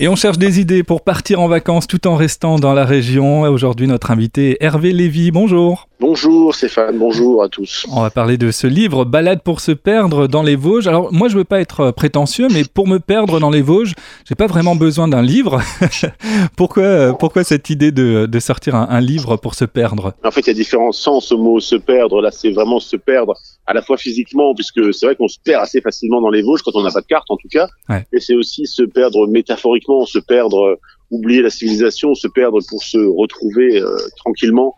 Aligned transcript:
Et 0.00 0.06
on 0.06 0.14
cherche 0.14 0.38
des 0.38 0.60
idées 0.60 0.84
pour 0.84 1.02
partir 1.02 1.40
en 1.40 1.48
vacances 1.48 1.88
tout 1.88 2.06
en 2.06 2.14
restant 2.14 2.60
dans 2.60 2.72
la 2.72 2.84
région. 2.84 3.42
Aujourd'hui, 3.42 3.88
notre 3.88 4.12
invité 4.12 4.52
est 4.52 4.64
Hervé 4.64 4.92
Lévy. 4.92 5.32
Bonjour. 5.32 5.87
Bonjour 6.00 6.54
Stéphane, 6.54 6.96
bonjour 6.96 7.42
à 7.42 7.48
tous. 7.48 7.84
On 7.92 8.02
va 8.02 8.10
parler 8.10 8.38
de 8.38 8.52
ce 8.52 8.68
livre, 8.68 9.04
Balade 9.04 9.42
pour 9.42 9.60
se 9.60 9.72
perdre 9.72 10.28
dans 10.28 10.44
les 10.44 10.54
Vosges. 10.54 10.86
Alors 10.86 11.12
moi 11.12 11.26
je 11.26 11.36
veux 11.36 11.44
pas 11.44 11.60
être 11.60 11.90
prétentieux, 11.90 12.46
mais 12.52 12.62
pour 12.62 12.86
me 12.86 12.98
perdre 12.98 13.40
dans 13.40 13.50
les 13.50 13.62
Vosges, 13.62 13.94
j'ai 14.24 14.36
pas 14.36 14.46
vraiment 14.46 14.76
besoin 14.76 15.08
d'un 15.08 15.22
livre. 15.22 15.60
pourquoi, 16.56 17.18
pourquoi 17.18 17.42
cette 17.42 17.68
idée 17.68 17.90
de, 17.90 18.38
sortir 18.38 18.76
un, 18.76 19.00
livre 19.00 19.36
pour 19.38 19.56
se 19.56 19.64
perdre? 19.64 20.14
En 20.22 20.30
fait, 20.30 20.42
il 20.42 20.46
y 20.46 20.50
a 20.50 20.54
différents 20.54 20.92
sens 20.92 21.32
au 21.32 21.38
mot 21.38 21.58
se 21.58 21.74
perdre. 21.74 22.22
Là, 22.22 22.30
c'est 22.30 22.52
vraiment 22.52 22.78
se 22.78 22.96
perdre 22.96 23.34
à 23.66 23.74
la 23.74 23.82
fois 23.82 23.96
physiquement, 23.96 24.54
puisque 24.54 24.94
c'est 24.94 25.06
vrai 25.06 25.16
qu'on 25.16 25.26
se 25.26 25.38
perd 25.44 25.64
assez 25.64 25.80
facilement 25.80 26.20
dans 26.20 26.30
les 26.30 26.42
Vosges 26.42 26.62
quand 26.62 26.76
on 26.76 26.82
n'a 26.84 26.92
pas 26.92 27.00
de 27.00 27.06
carte 27.06 27.28
en 27.28 27.36
tout 27.36 27.48
cas. 27.50 27.66
Et 28.12 28.20
c'est 28.20 28.36
aussi 28.36 28.66
se 28.66 28.84
perdre 28.84 29.26
métaphoriquement, 29.26 30.06
se 30.06 30.20
perdre, 30.20 30.78
oublier 31.10 31.42
la 31.42 31.50
civilisation, 31.50 32.14
se 32.14 32.28
perdre 32.28 32.60
pour 32.68 32.84
se 32.84 32.98
retrouver 32.98 33.80
euh, 33.80 33.96
tranquillement 34.16 34.76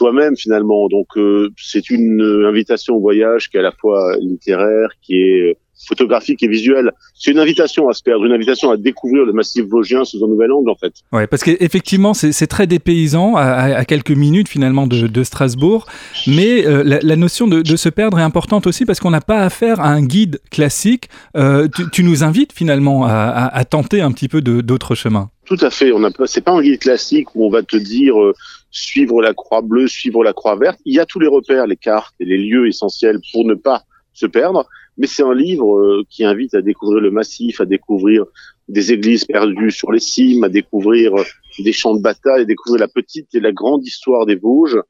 soi-même 0.00 0.36
finalement. 0.36 0.88
Donc 0.88 1.08
euh, 1.16 1.50
c'est 1.58 1.90
une 1.90 2.22
invitation 2.46 2.96
au 2.96 3.00
voyage 3.00 3.50
qui 3.50 3.56
est 3.56 3.60
à 3.60 3.62
la 3.62 3.72
fois 3.72 4.16
littéraire, 4.18 4.88
qui 5.02 5.14
est 5.14 5.56
photographique 5.86 6.42
et 6.42 6.48
visuelle. 6.48 6.92
C'est 7.14 7.30
une 7.30 7.38
invitation 7.38 7.88
à 7.88 7.94
se 7.94 8.02
perdre, 8.02 8.24
une 8.24 8.32
invitation 8.32 8.70
à 8.70 8.76
découvrir 8.76 9.24
le 9.24 9.32
massif 9.32 9.64
vosgien 9.64 10.04
sous 10.04 10.22
un 10.24 10.28
nouvel 10.28 10.52
angle 10.52 10.70
en 10.70 10.74
fait. 10.74 10.92
Ouais, 11.12 11.26
parce 11.26 11.42
qu'effectivement 11.42 12.14
c'est 12.14 12.46
très 12.46 12.66
dépaysant 12.66 13.36
à, 13.36 13.42
à, 13.42 13.84
quelques 13.84 14.10
minutes 14.10 14.48
finalement 14.48 14.86
de, 14.86 15.06
de 15.06 15.22
Strasbourg, 15.24 15.86
mais 16.26 16.66
euh, 16.66 16.82
la, 16.84 16.98
la, 17.02 17.16
notion 17.16 17.46
de, 17.46 17.62
de, 17.62 17.76
se 17.76 17.88
perdre 17.88 18.18
est 18.18 18.22
importante 18.22 18.66
aussi 18.66 18.84
parce 18.84 19.00
qu'on 19.00 19.10
n'a 19.10 19.20
pas 19.20 19.40
affaire 19.40 19.80
à 19.80 19.88
un 19.88 20.02
guide 20.02 20.40
classique. 20.50 21.08
Euh, 21.36 21.68
tu, 21.74 21.88
tu, 21.90 22.02
nous 22.02 22.24
invites 22.24 22.52
finalement 22.52 23.04
à, 23.04 23.12
à, 23.12 23.58
à 23.58 23.64
tenter 23.64 24.00
un 24.02 24.12
petit 24.12 24.28
peu 24.28 24.42
d'autres 24.42 24.94
chemins. 24.94 25.30
Tout 25.46 25.58
à 25.62 25.70
fait. 25.70 25.92
On 25.92 26.04
a 26.04 26.10
c'est 26.26 26.42
pas 26.42 26.52
un 26.52 26.62
guide 26.62 26.78
classique 26.78 27.34
où 27.34 27.44
on 27.44 27.50
va 27.50 27.62
te 27.62 27.76
dire 27.76 28.20
euh, 28.20 28.34
suivre 28.70 29.20
la 29.20 29.34
croix 29.34 29.62
bleue, 29.62 29.88
suivre 29.88 30.22
la 30.22 30.32
croix 30.32 30.56
verte. 30.56 30.80
Il 30.84 30.94
y 30.94 31.00
a 31.00 31.06
tous 31.06 31.20
les 31.20 31.26
repères, 31.26 31.66
les 31.66 31.76
cartes 31.76 32.14
et 32.20 32.24
les 32.24 32.38
lieux 32.38 32.68
essentiels 32.68 33.18
pour 33.32 33.44
ne 33.44 33.54
pas 33.54 33.84
se 34.12 34.26
perdre. 34.26 34.66
Mais 34.96 35.06
c'est 35.06 35.22
un 35.22 35.34
livre 35.34 35.78
euh, 35.78 36.04
qui 36.10 36.24
invite 36.24 36.54
à 36.54 36.62
découvrir 36.62 37.00
le 37.00 37.10
massif, 37.10 37.60
à 37.60 37.64
découvrir 37.64 38.26
des 38.68 38.92
églises 38.92 39.24
perdues 39.24 39.70
sur 39.70 39.92
les 39.92 40.00
cimes, 40.00 40.44
à 40.44 40.48
découvrir 40.48 41.14
euh, 41.14 41.24
des 41.58 41.72
champs 41.72 41.94
de 41.94 42.02
bataille, 42.02 42.42
à 42.42 42.44
découvrir 42.44 42.80
la 42.80 42.88
petite 42.88 43.34
et 43.34 43.40
la 43.40 43.52
grande 43.52 43.84
histoire 43.86 44.26
des 44.26 44.36
Vosges 44.36 44.80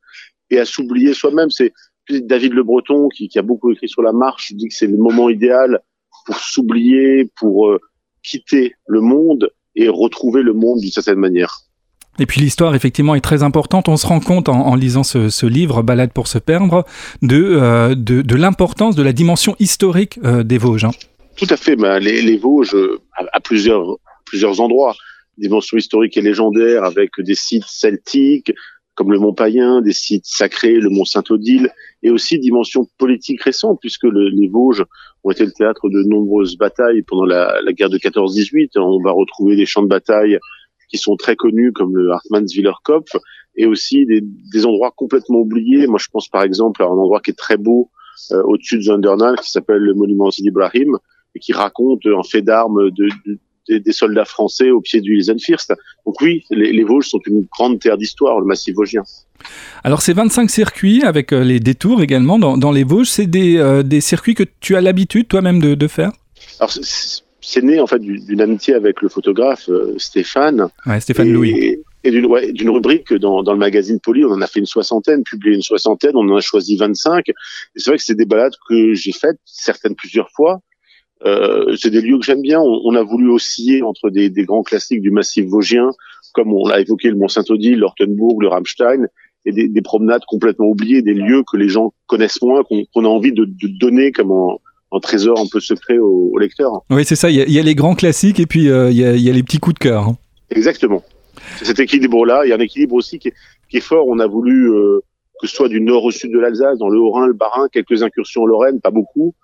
et 0.51 0.58
à 0.58 0.64
s'oublier 0.64 1.14
soi-même. 1.14 1.51
C'est 1.51 1.73
David 2.08 2.55
Le 2.55 2.64
Breton 2.64 3.08
qui, 3.08 3.28
qui, 3.28 3.39
a 3.39 3.42
beaucoup 3.42 3.70
écrit 3.70 3.89
sur 3.89 4.03
la 4.03 4.12
marche, 4.12 4.53
dit 4.53 4.69
que 4.69 4.75
c'est 4.75 4.89
le 4.89 4.97
moment 4.97 5.31
idéal 5.31 5.81
pour 6.27 6.36
s'oublier, 6.36 7.31
pour 7.36 7.69
euh, 7.69 7.78
quitter 8.23 8.75
le 8.89 9.01
monde 9.01 9.51
et 9.77 9.89
retrouver 9.89 10.42
le 10.42 10.53
monde 10.53 10.81
d'une 10.81 10.91
certaine 10.91 11.19
manière. 11.19 11.70
Et 12.19 12.27
puis 12.27 12.41
l'histoire, 12.41 12.75
effectivement, 12.75 13.14
est 13.14 13.20
très 13.20 13.42
importante. 13.42 13.89
On 13.89 13.97
se 13.97 14.06
rend 14.06 14.20
compte 14.20 14.48
en, 14.48 14.75
lisant 14.75 15.05
ce, 15.05 15.47
livre, 15.47 15.83
Balade 15.83 16.12
pour 16.12 16.27
se 16.28 16.39
perdre, 16.39 16.84
de, 17.22 17.42
euh, 17.42 17.94
de, 17.94 18.34
l'importance 18.36 18.97
de 18.97 19.02
la 19.02 19.12
dimension 19.12 19.56
historique 19.58 20.19
euh, 20.25 20.42
des 20.42 20.58
Vosges. 20.58 20.84
Hein. 20.84 20.91
Tout 21.36 21.47
à 21.48 21.56
fait. 21.56 21.77
Ben, 21.77 21.98
les, 21.98 22.36
Vosges, 22.36 22.77
à, 23.33 23.41
plusieurs, 23.41 23.97
plusieurs 24.27 24.61
endroits, 24.61 24.94
dimension 25.39 25.78
historique 25.78 26.17
et 26.17 26.20
légendaire 26.20 26.84
avec 26.84 27.11
des 27.19 27.34
sites 27.34 27.64
celtiques, 27.67 28.52
comme 28.95 29.12
le 29.12 29.19
Mont 29.19 29.33
Païen, 29.33 29.80
des 29.80 29.92
sites 29.92 30.27
sacrés, 30.27 30.74
le 30.74 30.91
Mont 30.91 31.06
Saint-Odile, 31.06 31.70
et 32.02 32.11
aussi 32.11 32.39
dimension 32.39 32.86
politique 32.98 33.42
récente, 33.42 33.78
puisque 33.80 34.05
les 34.05 34.48
Vosges 34.48 34.84
ont 35.24 35.30
été 35.30 35.47
le 35.47 35.52
théâtre 35.52 35.89
de 35.89 36.02
nombreuses 36.02 36.58
batailles 36.58 37.02
pendant 37.02 37.24
la, 37.24 37.61
la 37.64 37.72
guerre 37.72 37.89
de 37.89 37.97
14-18. 37.97 38.78
On 38.78 39.02
va 39.02 39.12
retrouver 39.12 39.56
des 39.56 39.64
champs 39.64 39.83
de 39.83 39.89
bataille 39.89 40.39
qui 40.91 40.98
sont 40.98 41.16
très 41.16 41.36
connus 41.36 41.72
comme 41.72 41.96
le 41.96 42.10
Hartmannswiller 42.10 42.72
Kopf 42.84 43.11
et 43.56 43.67
aussi 43.67 44.06
des, 44.06 44.20
des, 44.23 44.67
endroits 44.67 44.92
complètement 44.95 45.39
oubliés. 45.39 45.86
Moi, 45.86 45.98
je 46.01 46.08
pense 46.12 46.28
par 46.28 46.42
exemple 46.42 46.83
à 46.83 46.86
un 46.86 46.90
endroit 46.90 47.20
qui 47.20 47.30
est 47.30 47.39
très 47.39 47.56
beau 47.56 47.90
euh, 48.33 48.42
au-dessus 48.45 48.77
de 48.77 48.83
Zundernal 48.83 49.36
qui 49.40 49.50
s'appelle 49.50 49.83
le 49.83 49.95
monument 49.95 50.30
Sidi 50.30 50.48
Ibrahim 50.48 50.98
et 51.34 51.39
qui 51.39 51.52
raconte 51.52 52.05
un 52.06 52.23
fait 52.23 52.42
d'armes 52.42 52.90
de, 52.90 53.08
de, 53.27 53.39
des 53.79 53.92
soldats 53.92 54.24
français 54.24 54.70
au 54.70 54.80
pied 54.80 55.00
du 55.00 55.17
Eisenfirst. 55.17 55.73
Donc 56.05 56.20
oui, 56.20 56.45
les, 56.50 56.73
les, 56.73 56.83
Vosges 56.83 57.08
sont 57.08 57.20
une 57.27 57.46
grande 57.50 57.79
terre 57.79 57.96
d'histoire, 57.96 58.40
le 58.40 58.46
massif 58.46 58.74
vosgien. 58.74 59.02
Alors 59.84 60.02
ces 60.02 60.12
25 60.12 60.50
circuits 60.50 61.02
avec 61.05 61.33
euh, 61.33 61.42
les 61.42 61.61
détours 61.61 62.02
également 62.02 62.39
dans, 62.39 62.56
dans 62.56 62.73
les 62.73 62.84
Vosges, 62.84 63.08
c'est 63.08 63.27
des, 63.27 63.56
euh, 63.58 63.83
des 63.83 64.00
circuits 64.00 64.34
que 64.34 64.45
tu 64.61 64.77
as 64.77 64.80
l'habitude 64.80 65.29
toi-même 65.29 65.61
de, 65.61 65.74
de 65.74 65.89
faire? 65.89 66.12
Alors 66.58 66.73
c'est 67.40 67.62
né 67.62 67.80
en 67.80 67.86
fait 67.86 67.98
d'une 67.98 68.40
amitié 68.40 68.74
avec 68.74 69.02
le 69.02 69.08
photographe 69.08 69.68
euh, 69.68 69.95
Stéphane. 69.98 70.68
Ouais, 70.86 71.01
Stéphane 71.01 71.33
Louis. 71.33 71.78
Et 72.02 72.11
d'une 72.11 72.27
ouais, 72.27 72.52
rubrique 72.64 73.12
dans, 73.12 73.42
dans 73.42 73.52
le 73.52 73.58
magazine 73.58 74.01
Poly, 74.01 74.24
on 74.24 74.30
en 74.30 74.40
a 74.40 74.46
fait 74.46 74.61
une 74.61 74.67
soixantaine, 74.67 75.23
publié 75.23 75.55
une 75.55 75.62
soixantaine, 75.62 76.12
on 76.14 76.29
en 76.30 76.36
a 76.36 76.40
choisi 76.40 76.77
25. 76.77 77.29
Et 77.29 77.34
c'est 77.77 77.90
vrai 77.90 77.98
que 77.98 78.02
c'est 78.02 78.14
des 78.14 78.24
balades 78.24 78.55
que 78.68 78.95
j'ai 78.95 79.12
faites, 79.12 79.36
certaines 79.45 79.95
plusieurs 79.95 80.30
fois. 80.30 80.61
Euh, 81.27 81.77
c'est 81.77 81.90
des 81.90 82.00
lieux 82.00 82.18
que 82.18 82.24
j'aime 82.24 82.40
bien. 82.40 82.58
On, 82.58 82.80
on, 82.84 82.95
a 82.95 83.02
voulu 83.02 83.29
osciller 83.29 83.83
entre 83.83 84.08
des, 84.08 84.30
des, 84.30 84.45
grands 84.45 84.62
classiques 84.62 85.02
du 85.02 85.11
massif 85.11 85.45
vosgien, 85.46 85.90
comme 86.33 86.55
on 86.55 86.67
l'a 86.67 86.80
évoqué 86.80 87.11
le 87.11 87.17
Mont 87.17 87.29
Saint-Odile, 87.29 87.80
l'Ortenbourg, 87.80 88.40
le 88.40 88.48
Rammstein, 88.48 89.06
et 89.45 89.52
des, 89.52 89.68
des, 89.68 89.83
promenades 89.83 90.23
complètement 90.27 90.68
oubliées, 90.68 91.02
des 91.02 91.12
lieux 91.12 91.42
que 91.50 91.58
les 91.58 91.68
gens 91.68 91.92
connaissent 92.06 92.40
moins, 92.40 92.62
qu'on 92.64 93.05
a 93.05 93.08
envie 93.08 93.33
de, 93.33 93.45
de 93.45 93.79
donner 93.79 94.12
comme 94.12 94.30
en, 94.30 94.58
un 94.92 95.01
trésor 95.01 95.39
un 95.39 95.46
peu 95.51 95.61
secret 95.61 95.98
au, 95.98 96.30
au 96.33 96.39
lecteur. 96.39 96.83
Oui, 96.90 97.05
c'est 97.05 97.17
ça. 97.17 97.30
Il 97.30 97.36
y, 97.36 97.58
a, 97.58 97.62
les 97.62 97.74
grands 97.74 97.95
classiques 97.95 98.40
et 98.40 98.46
puis 98.46 98.68
euh, 98.68 98.90
il, 98.90 98.96
y 98.96 99.23
y 99.23 99.30
a, 99.30 99.33
les 99.33 99.42
petits 99.42 99.58
coups 99.58 99.74
de 99.74 99.78
cœur. 99.78 100.08
Hein. 100.08 100.17
Exactement. 100.51 101.02
C'est 101.56 101.67
cet 101.67 101.80
équilibre-là. 101.80 102.42
Il 102.45 102.51
y 102.51 102.52
a 102.52 102.56
un 102.56 102.61
équilibre 102.61 102.95
aussi 102.95 103.18
qui 103.18 103.29
est, 103.29 103.34
qui 103.68 103.79
est 103.79 103.83
fort. 103.83 104.06
On 104.08 104.18
a 104.18 104.27
voulu 104.27 104.70
euh, 104.73 105.00
que 105.40 105.46
ce 105.46 105.55
soit 105.55 105.68
du 105.68 105.80
nord 105.80 106.05
au 106.05 106.11
sud 106.11 106.33
de 106.33 106.39
l'Alsace, 106.39 106.79
dans 106.79 106.89
le 106.89 106.98
Haut-Rhin, 106.98 107.29
le 107.29 107.34
Bas-Rhin, 107.34 107.68
quelques 107.73 108.02
incursions 108.02 108.42
en 108.42 108.46
Lorraine, 108.46 108.80
pas 108.80 108.90
beaucoup. 108.90 109.34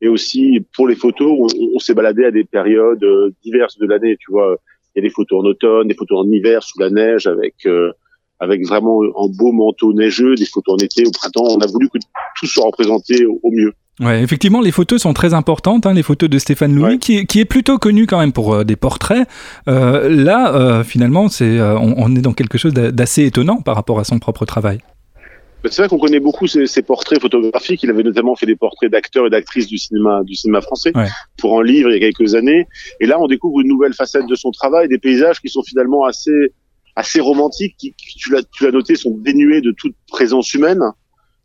Et 0.00 0.08
aussi 0.08 0.60
pour 0.74 0.88
les 0.88 0.96
photos, 0.96 1.32
on, 1.38 1.46
on 1.74 1.78
s'est 1.78 1.94
baladé 1.94 2.24
à 2.24 2.30
des 2.30 2.44
périodes 2.44 3.02
euh, 3.04 3.30
diverses 3.42 3.78
de 3.78 3.86
l'année. 3.86 4.16
Tu 4.18 4.30
vois, 4.30 4.56
il 4.94 5.02
y 5.02 5.06
a 5.06 5.08
des 5.08 5.14
photos 5.14 5.40
en 5.42 5.46
automne, 5.46 5.88
des 5.88 5.94
photos 5.94 6.26
en 6.26 6.30
hiver 6.30 6.62
sous 6.62 6.78
la 6.80 6.90
neige, 6.90 7.26
avec 7.26 7.66
avec 8.38 8.66
vraiment 8.66 9.00
un 9.02 9.28
beau 9.28 9.52
manteau 9.52 9.92
neigeux, 9.92 10.34
des 10.34 10.44
photos 10.44 10.74
en 10.74 10.84
été, 10.84 11.06
au 11.06 11.10
printemps. 11.10 11.44
On 11.44 11.58
a 11.58 11.66
voulu 11.66 11.88
que 11.88 11.98
tout 12.38 12.46
soit 12.46 12.66
représenté 12.66 13.26
au 13.26 13.50
mieux. 13.50 13.72
Ouais, 13.98 14.22
effectivement, 14.22 14.60
les 14.60 14.72
photos 14.72 15.00
sont 15.02 15.14
très 15.14 15.32
importantes. 15.32 15.86
Hein, 15.86 15.94
les 15.94 16.02
photos 16.02 16.28
de 16.28 16.38
Stéphane 16.38 16.74
Louis, 16.74 16.98
qui, 16.98 17.18
est, 17.18 17.26
qui, 17.26 17.40
est 17.40 17.46
plutôt 17.46 17.78
connu 17.78 18.06
quand 18.06 18.18
même 18.18 18.32
pour 18.32 18.54
euh, 18.54 18.64
des 18.64 18.76
portraits. 18.76 19.26
Euh, 19.68 20.08
là, 20.10 20.54
euh, 20.54 20.84
finalement, 20.84 21.28
c'est, 21.28 21.60
on, 21.60 21.94
on, 21.96 22.14
est 22.14 22.20
dans 22.20 22.34
quelque 22.34 22.58
chose 22.58 22.74
d'assez 22.74 23.24
étonnant 23.24 23.62
par 23.62 23.74
rapport 23.74 23.98
à 23.98 24.04
son 24.04 24.18
propre 24.18 24.44
travail. 24.44 24.80
C'est 25.64 25.82
vrai 25.82 25.88
qu'on 25.88 25.98
connaît 25.98 26.20
beaucoup 26.20 26.46
ses, 26.46 26.66
ses, 26.66 26.82
portraits 26.82 27.20
photographiques. 27.20 27.82
Il 27.82 27.90
avait 27.90 28.02
notamment 28.02 28.36
fait 28.36 28.46
des 28.46 28.54
portraits 28.54 28.92
d'acteurs 28.92 29.26
et 29.26 29.30
d'actrices 29.30 29.66
du 29.66 29.78
cinéma, 29.78 30.22
du 30.24 30.34
cinéma 30.34 30.60
français 30.60 30.92
ouais. 30.94 31.08
pour 31.38 31.58
un 31.58 31.64
livre 31.64 31.90
il 31.90 31.94
y 31.94 31.96
a 31.96 32.12
quelques 32.12 32.34
années. 32.34 32.68
Et 33.00 33.06
là, 33.06 33.18
on 33.18 33.26
découvre 33.26 33.60
une 33.62 33.68
nouvelle 33.68 33.94
facette 33.94 34.26
de 34.28 34.34
son 34.34 34.50
travail, 34.50 34.88
des 34.88 34.98
paysages 34.98 35.40
qui 35.40 35.48
sont 35.48 35.62
finalement 35.62 36.04
assez, 36.04 36.52
assez 36.94 37.20
romantiques, 37.20 37.74
qui, 37.78 37.94
qui 37.94 38.18
tu 38.18 38.30
l'as 38.30 38.70
noté, 38.70 38.94
sont 38.94 39.16
dénués 39.16 39.62
de 39.62 39.72
toute 39.72 39.94
présence 40.08 40.52
humaine. 40.52 40.82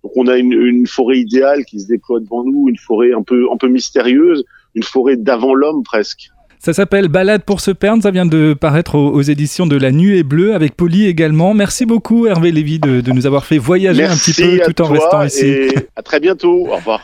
Donc 0.03 0.13
on 0.15 0.27
a 0.27 0.37
une, 0.37 0.53
une, 0.53 0.87
forêt 0.87 1.19
idéale 1.19 1.63
qui 1.65 1.79
se 1.79 1.87
déploie 1.87 2.19
devant 2.19 2.43
nous, 2.43 2.67
une 2.69 2.77
forêt 2.77 3.13
un 3.13 3.21
peu 3.21 3.47
un 3.53 3.57
peu 3.57 3.67
mystérieuse, 3.67 4.43
une 4.75 4.83
forêt 4.83 5.15
d'avant 5.15 5.53
l'homme 5.53 5.83
presque. 5.83 6.31
Ça 6.63 6.73
s'appelle 6.73 7.07
Balade 7.07 7.43
pour 7.43 7.59
se 7.59 7.71
perdre, 7.71 8.03
ça 8.03 8.11
vient 8.11 8.27
de 8.27 8.53
paraître 8.53 8.93
aux, 8.93 9.09
aux, 9.09 9.21
éditions 9.21 9.65
de 9.65 9.75
La 9.75 9.91
Nuée 9.91 10.21
Bleue 10.21 10.53
avec 10.53 10.75
Polly 10.75 11.07
également. 11.07 11.55
Merci 11.55 11.87
beaucoup 11.87 12.27
Hervé 12.27 12.51
Lévy 12.51 12.77
de, 12.77 13.01
de 13.01 13.11
nous 13.11 13.25
avoir 13.25 13.45
fait 13.45 13.57
voyager 13.57 14.03
Merci 14.03 14.29
un 14.29 14.33
petit 14.33 14.59
peu 14.59 14.73
tout 14.73 14.81
en 14.83 14.87
restant 14.87 15.23
ici. 15.23 15.69
à 15.95 16.03
très 16.03 16.19
bientôt, 16.19 16.67
au 16.67 16.75
revoir. 16.75 16.99